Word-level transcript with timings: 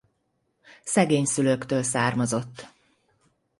Szegény 0.83 1.25
szülőktől 1.25 1.83
származott. 1.83 2.67